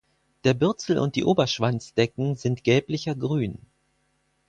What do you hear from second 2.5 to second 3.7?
gelblicher grün.